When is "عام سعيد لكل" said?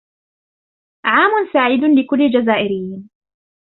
1.05-2.21